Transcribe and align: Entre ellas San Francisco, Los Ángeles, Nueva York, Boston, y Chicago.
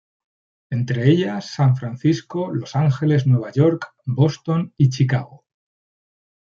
Entre 0.71 1.09
ellas 1.11 1.51
San 1.53 1.75
Francisco, 1.75 2.49
Los 2.51 2.75
Ángeles, 2.75 3.27
Nueva 3.27 3.51
York, 3.51 3.93
Boston, 4.05 4.73
y 4.75 4.89
Chicago. 4.89 5.45